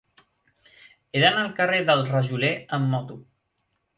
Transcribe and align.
He 1.17 1.21
d'anar 1.23 1.43
al 1.43 1.51
carrer 1.59 1.83
del 1.91 2.03
Rajoler 2.07 2.51
amb 2.79 2.91
moto. 2.95 3.19